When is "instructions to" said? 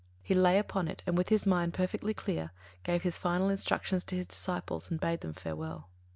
3.49-4.15